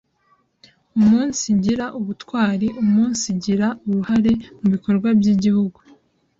umunsigira 0.99 1.85
ubutwari, 1.99 2.67
umunsigira 2.83 3.67
uruhare 3.87 4.31
mu 4.59 4.67
bikorwa 4.73 5.09
by’Igihugu 5.19 5.79